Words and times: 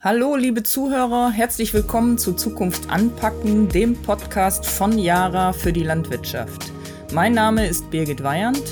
Hallo, 0.00 0.36
liebe 0.36 0.62
Zuhörer, 0.62 1.32
herzlich 1.32 1.74
willkommen 1.74 2.18
zu 2.18 2.32
Zukunft 2.32 2.88
anpacken, 2.88 3.68
dem 3.68 4.00
Podcast 4.00 4.64
von 4.64 4.96
Yara 4.96 5.52
für 5.52 5.72
die 5.72 5.82
Landwirtschaft. 5.82 6.70
Mein 7.12 7.32
Name 7.32 7.66
ist 7.66 7.90
Birgit 7.90 8.22
Weyand. 8.22 8.62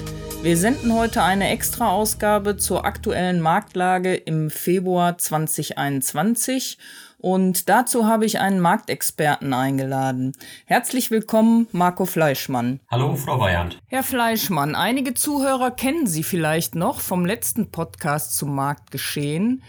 Wir 0.44 0.56
senden 0.56 0.94
heute 0.94 1.24
eine 1.24 1.48
Extra-Ausgabe 1.48 2.58
zur 2.58 2.84
aktuellen 2.84 3.40
Marktlage 3.40 4.14
im 4.14 4.50
Februar 4.50 5.18
2021 5.18 6.78
und 7.18 7.68
dazu 7.68 8.06
habe 8.06 8.24
ich 8.24 8.38
einen 8.38 8.60
Marktexperten 8.60 9.52
eingeladen. 9.52 10.32
Herzlich 10.64 11.10
willkommen, 11.10 11.66
Marco 11.72 12.04
Fleischmann. 12.04 12.78
Hallo, 12.88 13.16
Frau 13.16 13.40
Weyand. 13.40 13.80
Herr 13.88 14.04
Fleischmann, 14.04 14.76
einige 14.76 15.14
Zuhörer 15.14 15.72
kennen 15.72 16.06
Sie 16.06 16.22
vielleicht 16.22 16.76
noch 16.76 17.00
vom 17.00 17.26
letzten 17.26 17.72
Podcast 17.72 18.36
zum 18.36 18.54
Marktgeschehen. 18.54 19.64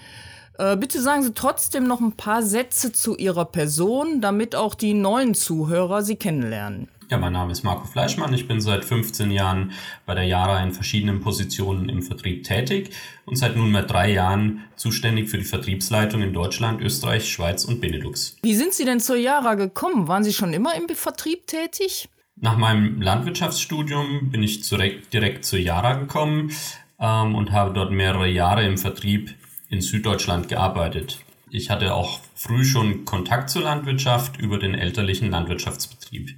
Äh, 0.58 0.76
bitte 0.76 1.02
sagen 1.02 1.24
Sie 1.24 1.34
trotzdem 1.34 1.86
noch 1.86 2.00
ein 2.00 2.14
paar 2.14 2.42
Sätze 2.42 2.92
zu 2.92 3.16
Ihrer 3.16 3.46
Person, 3.46 4.21
damit 4.21 4.56
auch 4.56 4.74
die 4.75 4.93
neuen 4.93 5.36
Zuhörer 5.36 6.02
Sie 6.02 6.16
kennenlernen. 6.16 6.88
Ja, 7.10 7.18
mein 7.18 7.32
Name 7.32 7.54
ist 7.54 7.64
Marco 7.64 7.86
Fleischmann. 7.86 8.33
Ich 8.33 8.50
bin 8.50 8.60
seit 8.60 8.83
15 8.83 9.32
Jahren 9.32 9.71
bei 10.06 10.14
der 10.14 10.25
Jara 10.25 10.61
in 10.61 10.74
verschiedenen 10.74 11.21
Positionen 11.21 11.88
im 11.88 12.02
Vertrieb 12.02 12.43
tätig 12.43 12.89
und 13.25 13.38
seit 13.38 13.56
nunmehr 13.56 13.83
drei 13.83 14.11
Jahren 14.11 14.64
zuständig 14.75 15.30
für 15.30 15.38
die 15.38 15.46
Vertriebsleitung 15.46 16.21
in 16.21 16.33
Deutschland, 16.33 16.82
Österreich, 16.82 17.32
Schweiz 17.32 17.64
und 17.64 17.80
Benelux. 17.80 18.36
Wie 18.42 18.55
sind 18.55 18.74
Sie 18.74 18.83
denn 18.83 19.00
zur 19.00 19.16
Jara 19.16 19.55
gekommen? 19.55 20.10
Waren 20.10 20.25
Sie 20.25 20.33
schon 20.33 20.52
immer 20.52 20.75
im 20.75 20.89
Vertrieb 20.89 21.47
tätig? 21.47 22.10
Nach 22.36 22.58
meinem 22.58 23.02
Landwirtschaftsstudium 23.02 24.30
bin 24.30 24.44
ich 24.44 24.68
direkt, 24.68 25.14
direkt 25.14 25.46
zur 25.46 25.60
Jara 25.60 25.94
gekommen 25.94 26.52
ähm, 27.00 27.36
und 27.36 27.54
habe 27.54 27.74
dort 27.74 27.92
mehrere 27.92 28.28
Jahre 28.28 28.66
im 28.66 28.78
Vertrieb 28.78 29.33
in 29.70 29.82
Süddeutschland 29.82 30.48
gearbeitet. 30.48 31.20
Ich 31.50 31.70
hatte 31.70 31.94
auch 31.94 32.20
früh 32.36 32.66
schon 32.66 33.06
Kontakt 33.06 33.50
zur 33.50 33.64
Landwirtschaft 33.64 34.38
über 34.38 34.59
den 34.59 34.73
elterlichen 34.73 35.31
Landwirtschaftsbetrieb. 35.31 36.31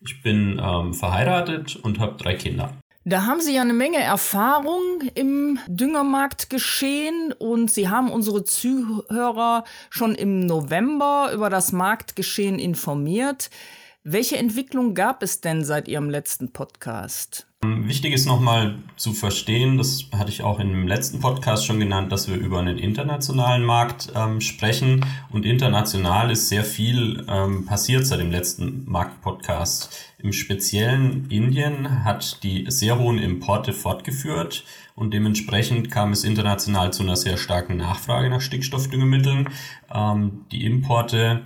Ich 0.00 0.22
bin 0.22 0.60
ähm, 0.62 0.94
verheiratet 0.94 1.76
und 1.76 1.98
habe 1.98 2.16
drei 2.16 2.34
Kinder. 2.34 2.74
Da 3.04 3.24
haben 3.24 3.40
Sie 3.40 3.54
ja 3.54 3.62
eine 3.62 3.72
Menge 3.72 3.98
Erfahrung 3.98 5.02
im 5.14 5.58
Düngermarkt 5.66 6.50
geschehen 6.50 7.32
und 7.38 7.70
Sie 7.70 7.88
haben 7.88 8.10
unsere 8.10 8.44
Zuhörer 8.44 9.64
schon 9.88 10.14
im 10.14 10.46
November 10.46 11.30
über 11.32 11.48
das 11.48 11.72
Marktgeschehen 11.72 12.58
informiert. 12.58 13.50
Welche 14.04 14.36
Entwicklung 14.36 14.94
gab 14.94 15.22
es 15.22 15.40
denn 15.40 15.64
seit 15.64 15.88
Ihrem 15.88 16.10
letzten 16.10 16.52
Podcast? 16.52 17.49
Wichtig 17.62 18.14
ist 18.14 18.24
nochmal 18.24 18.78
zu 18.96 19.12
verstehen, 19.12 19.76
das 19.76 20.06
hatte 20.12 20.30
ich 20.30 20.42
auch 20.42 20.60
im 20.60 20.88
letzten 20.88 21.20
Podcast 21.20 21.66
schon 21.66 21.78
genannt, 21.78 22.10
dass 22.10 22.26
wir 22.26 22.36
über 22.38 22.58
einen 22.58 22.78
internationalen 22.78 23.62
Markt 23.64 24.10
ähm, 24.16 24.40
sprechen. 24.40 25.04
Und 25.28 25.44
international 25.44 26.30
ist 26.30 26.48
sehr 26.48 26.64
viel 26.64 27.22
ähm, 27.28 27.66
passiert 27.66 28.06
seit 28.06 28.20
dem 28.20 28.30
letzten 28.30 28.90
Marktpodcast. 28.90 30.14
Im 30.16 30.32
speziellen 30.32 31.28
Indien 31.28 32.02
hat 32.02 32.42
die 32.44 32.64
sehr 32.68 32.98
hohen 32.98 33.18
Importe 33.18 33.74
fortgeführt 33.74 34.64
und 34.94 35.12
dementsprechend 35.12 35.90
kam 35.90 36.12
es 36.12 36.24
international 36.24 36.94
zu 36.94 37.02
einer 37.02 37.16
sehr 37.16 37.36
starken 37.36 37.76
Nachfrage 37.76 38.30
nach 38.30 38.40
Stickstoffdüngemitteln. 38.40 39.50
Ähm, 39.94 40.46
die 40.50 40.64
Importe 40.64 41.42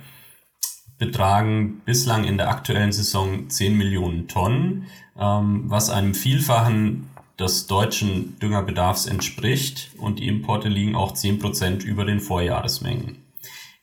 betragen 0.97 1.81
bislang 1.85 2.23
in 2.23 2.37
der 2.37 2.49
aktuellen 2.49 2.91
Saison 2.91 3.49
10 3.49 3.77
Millionen 3.77 4.27
Tonnen, 4.27 4.87
ähm, 5.19 5.63
was 5.65 5.89
einem 5.89 6.13
Vielfachen 6.13 7.09
des 7.37 7.67
deutschen 7.67 8.39
Düngerbedarfs 8.39 9.05
entspricht 9.05 9.91
und 9.97 10.19
die 10.19 10.27
Importe 10.27 10.69
liegen 10.69 10.95
auch 10.95 11.13
10 11.13 11.39
Prozent 11.39 11.83
über 11.83 12.05
den 12.05 12.19
Vorjahresmengen. 12.19 13.17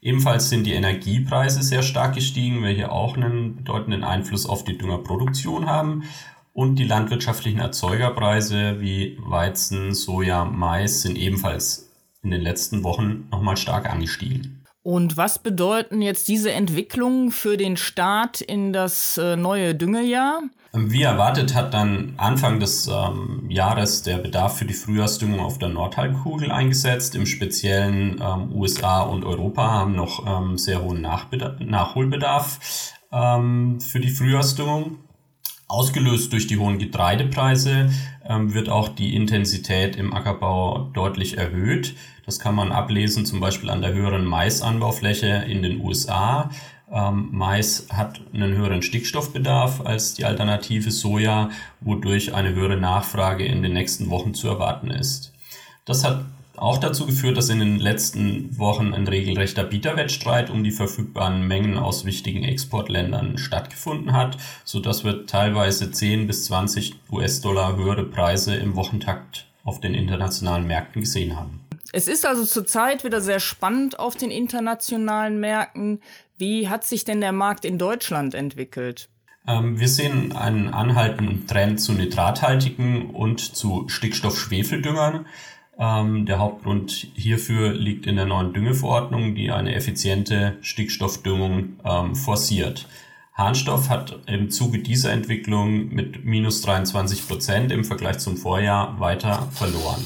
Ebenfalls 0.01 0.49
sind 0.49 0.67
die 0.67 0.73
Energiepreise 0.73 1.63
sehr 1.63 1.83
stark 1.83 2.15
gestiegen, 2.15 2.63
welche 2.63 2.91
auch 2.91 3.17
einen 3.17 3.57
bedeutenden 3.57 4.03
Einfluss 4.03 4.47
auf 4.47 4.65
die 4.65 4.77
Düngerproduktion 4.77 5.67
haben. 5.67 6.05
Und 6.53 6.77
die 6.77 6.85
landwirtschaftlichen 6.85 7.61
Erzeugerpreise 7.61 8.81
wie 8.81 9.17
Weizen, 9.21 9.95
Soja, 9.95 10.45
Mais 10.45 11.03
sind 11.03 11.17
ebenfalls 11.17 11.91
in 12.23 12.31
den 12.31 12.41
letzten 12.41 12.83
Wochen 12.83 13.29
nochmal 13.31 13.57
stark 13.57 13.89
angestiegen. 13.89 14.62
Und 14.83 15.17
was 15.17 15.39
bedeuten 15.39 16.03
jetzt 16.03 16.27
diese 16.27 16.51
Entwicklungen 16.51 17.31
für 17.31 17.57
den 17.57 17.77
Start 17.77 18.41
in 18.41 18.73
das 18.73 19.17
äh, 19.17 19.37
neue 19.37 19.77
Düngejahr? 19.77 20.43
Wie 20.75 21.03
erwartet 21.03 21.55
hat 21.55 21.75
dann 21.75 22.15
Anfang 22.17 22.59
des 22.59 22.89
ähm, 22.89 23.47
Jahres 23.49 24.03
der 24.03 24.17
Bedarf 24.17 24.57
für 24.57 24.65
die 24.65 24.73
Frühjahrsdüngung 24.75 25.39
auf 25.39 25.59
der 25.59 25.69
Nordhalbkugel 25.69 26.51
eingesetzt. 26.51 27.15
Im 27.15 27.27
speziellen 27.27 28.21
ähm, 28.21 28.51
USA 28.55 29.03
und 29.03 29.25
Europa 29.25 29.71
haben 29.71 29.95
noch 29.95 30.27
ähm, 30.27 30.57
sehr 30.57 30.83
hohen 30.83 31.03
Nachholbedarf 31.03 32.59
ähm, 33.13 33.81
für 33.81 34.01
die 34.01 34.11
Frühjahrsdüngung. 34.11 34.97
Ausgelöst 35.69 36.33
durch 36.33 36.47
die 36.47 36.59
hohen 36.59 36.79
Getreidepreise 36.79 37.91
ähm, 38.29 38.55
wird 38.55 38.69
auch 38.69 38.89
die 38.89 39.15
Intensität 39.15 39.97
im 39.97 40.15
Ackerbau 40.15 40.91
deutlich 40.93 41.39
erhöht. 41.39 41.95
Das 42.25 42.39
kann 42.39 42.55
man 42.55 42.73
ablesen 42.73 43.27
zum 43.27 43.41
Beispiel 43.41 43.71
an 43.71 43.83
der 43.83 43.93
höheren 43.93 44.25
Maisanbaufläche 44.25 45.45
in 45.49 45.63
den 45.63 45.81
USA. 45.81 46.51
Ähm, 46.93 47.29
Mais 47.33 47.87
hat 47.91 48.21
einen 48.33 48.57
höheren 48.57 48.83
Stickstoffbedarf 48.83 49.81
als 49.85 50.15
die 50.15 50.25
Alternative 50.25 50.91
Soja, 50.91 51.51
wodurch 51.81 52.35
eine 52.35 52.55
höhere 52.55 52.77
Nachfrage 52.77 53.45
in 53.45 53.63
den 53.63 53.73
nächsten 53.73 54.11
Wochen 54.11 54.35
zu 54.35 54.49
erwarten 54.49 54.91
ist. 54.91 55.33
Das 55.85 56.05
hat 56.05 56.25
auch 56.57 56.79
dazu 56.79 57.07
geführt, 57.07 57.37
dass 57.37 57.49
in 57.49 57.61
den 57.61 57.79
letzten 57.79 58.59
Wochen 58.59 58.93
ein 58.95 59.09
regelrechter 59.09 59.65
Bieterwettstreit 59.65 60.51
um 60.51 60.65
die 60.65 60.71
verfügbaren 60.71 61.47
Mengen 61.47 61.79
aus 61.79 62.05
wichtigen 62.05 62.45
Exportländern 62.45 63.39
stattgefunden 63.39 64.13
hat, 64.13 64.37
so 64.65 64.81
dass 64.81 65.05
wir 65.05 65.27
teilweise 65.27 65.91
10 65.91 66.27
bis 66.27 66.45
20 66.47 66.95
US-Dollar 67.11 67.77
höhere 67.77 68.05
Preise 68.05 68.55
im 68.55 68.77
Wochentakt 68.77 69.47
auf 69.65 69.81
den 69.81 69.95
internationalen 69.95 70.67
Märkten 70.67 71.03
gesehen 71.03 71.37
haben. 71.37 71.61
Es 71.93 72.09
ist 72.09 72.27
also 72.27 72.45
zurzeit 72.45 73.05
wieder 73.05 73.21
sehr 73.21 73.41
spannend 73.41 73.99
auf 73.99 74.17
den 74.17 74.31
internationalen 74.31 75.41
Märkten. 75.41 76.01
Wie 76.39 76.69
hat 76.69 76.85
sich 76.85 77.05
denn 77.05 77.21
der 77.21 77.33
Markt 77.33 77.65
in 77.65 77.79
Deutschland 77.79 78.35
entwickelt? 78.35 79.09
Ähm, 79.47 79.79
wir 79.79 79.89
sehen 79.89 80.33
einen 80.33 80.73
anhaltenden 80.73 81.47
Trend 81.47 81.81
zu 81.81 81.93
nitrathaltigen 81.93 83.11
und 83.11 83.41
zu 83.41 83.89
Stickstoff-Schwefeldüngern. 83.89 85.27
Ähm, 85.79 86.27
der 86.27 86.39
Hauptgrund 86.39 87.09
hierfür 87.15 87.73
liegt 87.73 88.07
in 88.07 88.17
der 88.17 88.27
neuen 88.27 88.53
Düngeverordnung, 88.53 89.35
die 89.35 89.51
eine 89.51 89.75
effiziente 89.75 90.59
Stickstoffdüngung 90.61 91.81
ähm, 91.85 92.15
forciert. 92.15 92.87
Harnstoff 93.35 93.89
hat 93.89 94.21
im 94.27 94.51
Zuge 94.51 94.79
dieser 94.79 95.13
Entwicklung 95.13 95.89
mit 95.89 96.25
minus 96.25 96.61
23 96.63 97.27
Prozent 97.27 97.73
im 97.73 97.85
Vergleich 97.85 98.19
zum 98.19 98.37
Vorjahr 98.37 99.01
weiter 99.01 99.49
verloren. 99.53 100.05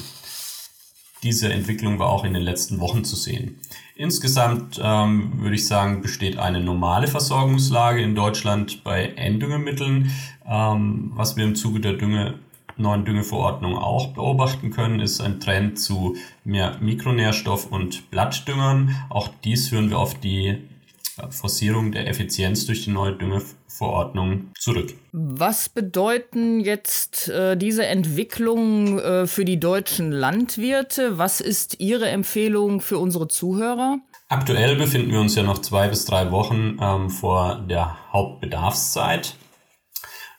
Diese 1.23 1.53
Entwicklung 1.53 1.99
war 1.99 2.09
auch 2.09 2.25
in 2.25 2.35
den 2.35 2.43
letzten 2.43 2.79
Wochen 2.79 3.03
zu 3.03 3.17
sehen. 3.17 3.59
Insgesamt 3.97 4.81
ähm, 4.81 5.41
würde 5.41 5.57
ich 5.57 5.67
sagen, 5.67 6.03
besteht 6.03 6.39
eine 6.39 6.61
normale 6.61 7.09
Versorgungslage 7.09 8.01
in 8.01 8.15
Deutschland 8.15 8.85
bei 8.85 9.07
Enddüngemitteln. 9.17 10.13
Ähm, 10.47 11.11
was 11.15 11.37
wir 11.37 11.45
im 11.45 11.57
Zuge 11.57 11.81
der 11.81 11.95
Dünge 11.95 12.39
neuen 12.77 13.05
Düngeverordnung 13.05 13.77
auch 13.77 14.09
beobachten 14.09 14.71
können, 14.71 15.01
ist 15.01 15.21
ein 15.21 15.41
Trend 15.41 15.79
zu 15.79 16.17
mehr 16.45 16.79
Mikronährstoff- 16.81 17.69
und 17.71 18.11
Blattdüngern. 18.11 18.95
Auch 19.09 19.29
dies 19.45 19.69
führen 19.69 19.91
wir 19.91 19.99
auf 19.99 20.15
die 20.15 20.49
äh, 21.19 21.31
Forcierung 21.31 21.93
der 21.93 22.09
Effizienz 22.09 22.67
durch 22.67 22.85
die 22.85 22.91
neue 22.91 23.13
Düngeverordnung 23.13 24.53
zurück. 24.59 24.95
Was 25.13 25.69
bedeuten 25.69 26.61
jetzt 26.61 27.29
äh, 27.29 27.57
diese 27.57 27.87
Entwicklungen 27.87 28.99
äh, 28.99 29.27
für 29.27 29.45
die 29.45 29.59
deutschen 29.59 30.13
Landwirte? 30.13 31.19
Was 31.19 31.41
ist 31.41 31.81
Ihre 31.81 32.09
Empfehlung 32.09 32.81
für 32.81 32.99
unsere 32.99 33.29
Zuhörer? 33.29 33.99
Aktuell 34.29 34.75
befinden 34.77 35.13
wir 35.13 35.21
uns 35.21 35.37
ja 35.37 35.45
noch 35.45 35.61
zwei 35.61 35.89
bis 35.89 36.05
drei 36.05 36.33
Wochen 36.33 36.79
ähm, 36.81 37.11
vor 37.11 37.65
der 37.69 37.97
Hauptbedarfszeit. 38.13 39.37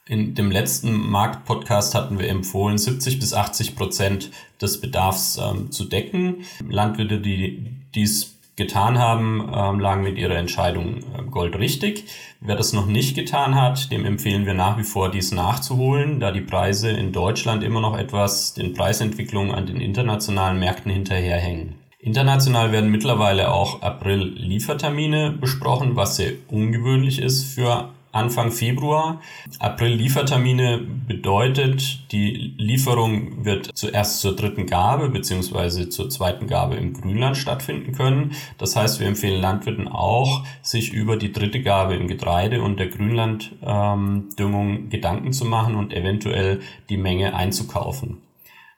In 0.09 0.35
dem 0.35 0.51
letzten 0.51 1.09
Marktpodcast 1.09 1.93
hatten 1.93 2.17
wir 2.17 2.29
empfohlen, 2.29 2.77
70 2.77 3.19
bis 3.19 3.33
80 3.33 3.75
Prozent 3.75 4.31
des 4.61 4.79
Bedarfs 4.79 5.37
ähm, 5.37 5.71
zu 5.71 5.85
decken. 5.85 6.45
Landwirte, 6.67 7.19
die 7.19 7.65
dies 7.93 8.37
getan 8.55 8.97
haben, 8.97 9.51
ähm, 9.53 9.79
lagen 9.79 10.03
mit 10.03 10.17
ihrer 10.17 10.35
Entscheidung 10.35 10.97
äh, 10.97 11.23
goldrichtig. 11.29 12.05
Wer 12.41 12.55
das 12.55 12.73
noch 12.73 12.87
nicht 12.87 13.15
getan 13.15 13.55
hat, 13.55 13.91
dem 13.91 14.05
empfehlen 14.05 14.45
wir 14.45 14.53
nach 14.53 14.77
wie 14.77 14.83
vor, 14.83 15.11
dies 15.11 15.31
nachzuholen, 15.31 16.19
da 16.19 16.31
die 16.31 16.41
Preise 16.41 16.89
in 16.89 17.11
Deutschland 17.11 17.63
immer 17.63 17.81
noch 17.81 17.97
etwas 17.97 18.53
den 18.53 18.73
Preisentwicklungen 18.73 19.53
an 19.53 19.67
den 19.67 19.79
internationalen 19.79 20.59
Märkten 20.59 20.91
hinterherhängen. 20.91 21.75
International 21.99 22.71
werden 22.71 22.89
mittlerweile 22.89 23.51
auch 23.51 23.81
April-Liefertermine 23.81 25.31
besprochen, 25.39 25.95
was 25.95 26.15
sehr 26.15 26.31
ungewöhnlich 26.47 27.19
ist 27.21 27.43
für 27.43 27.89
Anfang 28.11 28.51
Februar. 28.51 29.21
April-Liefertermine 29.59 30.79
bedeutet, 31.07 32.11
die 32.11 32.53
Lieferung 32.57 33.45
wird 33.45 33.69
zuerst 33.73 34.21
zur 34.21 34.35
dritten 34.35 34.65
Gabe 34.65 35.09
bzw. 35.09 35.89
zur 35.89 36.09
zweiten 36.09 36.47
Gabe 36.47 36.75
im 36.75 36.93
Grünland 36.93 37.37
stattfinden 37.37 37.91
können. 37.93 38.31
Das 38.57 38.75
heißt, 38.75 38.99
wir 38.99 39.07
empfehlen 39.07 39.41
Landwirten 39.41 39.87
auch, 39.87 40.43
sich 40.61 40.91
über 40.91 41.17
die 41.17 41.31
dritte 41.31 41.61
Gabe 41.61 41.95
im 41.95 42.07
Getreide 42.07 42.61
und 42.61 42.79
der 42.79 42.87
Grünlanddüngung 42.87 44.69
ähm, 44.69 44.89
Gedanken 44.89 45.33
zu 45.33 45.45
machen 45.45 45.75
und 45.75 45.93
eventuell 45.93 46.61
die 46.89 46.97
Menge 46.97 47.35
einzukaufen. 47.35 48.17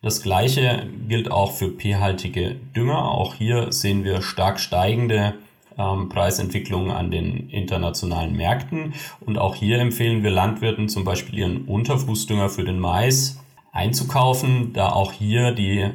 Das 0.01 0.21
gleiche 0.21 0.87
gilt 1.09 1.29
auch 1.29 1.51
für 1.51 1.71
pH-haltige 1.71 2.55
Dünger. 2.75 3.11
Auch 3.11 3.35
hier 3.35 3.73
sehen 3.73 4.05
wir 4.05 4.21
stark 4.21 4.59
steigende 4.59 5.35
ähm, 5.79 6.09
Preisentwicklungen 6.09 6.91
an 6.91 7.09
den 7.09 7.49
internationalen 7.49 8.35
Märkten. 8.35 8.93
Und 9.21 9.39
auch 9.39 9.55
hier 9.55 9.79
empfehlen 9.79 10.21
wir 10.21 10.29
Landwirten 10.29 10.89
zum 10.89 11.05
Beispiel 11.05 11.39
ihren 11.39 11.65
Unterfußdünger 11.65 12.49
für 12.49 12.65
den 12.65 12.79
Mais 12.79 13.39
einzukaufen, 13.71 14.73
da 14.73 14.91
auch 14.91 15.13
hier 15.13 15.51
die 15.51 15.89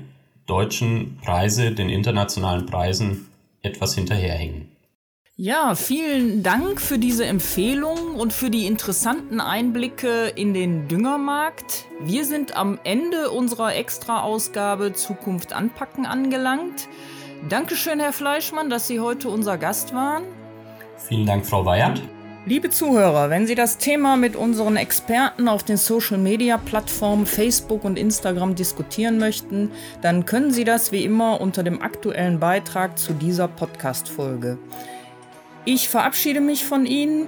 deutschen 0.46 1.18
Preise 1.22 1.72
den 1.72 1.88
internationalen 1.88 2.66
Preisen 2.66 3.28
etwas 3.62 3.94
hinterherhängen. 3.94 4.68
Ja, 5.36 5.74
vielen 5.74 6.44
Dank 6.44 6.80
für 6.80 6.96
diese 6.96 7.26
Empfehlung 7.26 8.14
und 8.14 8.32
für 8.32 8.50
die 8.50 8.66
interessanten 8.66 9.40
Einblicke 9.40 10.28
in 10.28 10.54
den 10.54 10.86
Düngermarkt. 10.86 11.86
Wir 12.00 12.24
sind 12.24 12.56
am 12.56 12.78
Ende 12.84 13.32
unserer 13.32 13.74
Extra-Ausgabe 13.74 14.92
Zukunft 14.92 15.52
anpacken 15.52 16.06
angelangt. 16.06 16.88
Dankeschön, 17.48 18.00
Herr 18.00 18.14
Fleischmann, 18.14 18.70
dass 18.70 18.86
Sie 18.86 19.00
heute 19.00 19.28
unser 19.28 19.58
Gast 19.58 19.94
waren. 19.94 20.24
Vielen 20.96 21.26
Dank, 21.26 21.44
Frau 21.44 21.66
Weyand. 21.66 22.02
Liebe 22.46 22.70
Zuhörer, 22.70 23.28
wenn 23.28 23.46
Sie 23.46 23.54
das 23.54 23.76
Thema 23.76 24.16
mit 24.16 24.34
unseren 24.34 24.76
Experten 24.76 25.48
auf 25.48 25.62
den 25.62 25.76
Social-Media-Plattformen 25.76 27.26
Facebook 27.26 27.84
und 27.84 27.98
Instagram 27.98 28.54
diskutieren 28.54 29.18
möchten, 29.18 29.70
dann 30.00 30.24
können 30.24 30.50
Sie 30.50 30.64
das 30.64 30.90
wie 30.90 31.04
immer 31.04 31.40
unter 31.40 31.62
dem 31.62 31.82
aktuellen 31.82 32.40
Beitrag 32.40 32.98
zu 32.98 33.12
dieser 33.12 33.48
Podcast-Folge. 33.48 34.58
Ich 35.66 35.88
verabschiede 35.88 36.40
mich 36.40 36.64
von 36.64 36.86
Ihnen. 36.86 37.26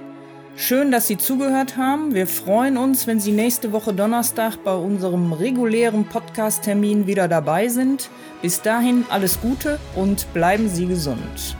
Schön, 0.59 0.89
dass 0.89 1.05
Sie 1.05 1.19
zugehört 1.19 1.77
haben. 1.77 2.15
Wir 2.15 2.25
freuen 2.25 2.77
uns, 2.77 3.05
wenn 3.05 3.19
Sie 3.19 3.31
nächste 3.31 3.71
Woche 3.73 3.93
Donnerstag 3.93 4.63
bei 4.63 4.73
unserem 4.73 5.31
regulären 5.31 6.05
Podcast-Termin 6.05 7.05
wieder 7.05 7.27
dabei 7.27 7.67
sind. 7.67 8.09
Bis 8.41 8.63
dahin 8.63 9.05
alles 9.09 9.39
Gute 9.39 9.79
und 9.93 10.25
bleiben 10.33 10.67
Sie 10.67 10.87
gesund. 10.87 11.55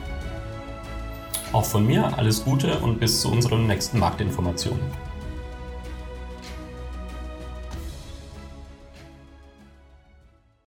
Auch 1.52 1.64
von 1.64 1.86
mir 1.86 2.12
alles 2.18 2.44
Gute 2.44 2.76
und 2.80 2.98
bis 2.98 3.20
zu 3.20 3.30
unseren 3.30 3.68
nächsten 3.68 4.00
Marktinformationen. 4.00 5.07